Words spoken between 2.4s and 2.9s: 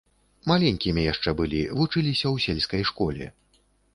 сельскай